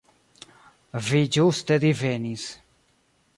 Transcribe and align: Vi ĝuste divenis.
Vi 1.09 1.21
ĝuste 1.37 1.77
divenis. 1.85 2.47